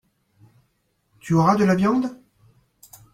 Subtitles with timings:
[1.19, 2.09] Tu auras de la viande?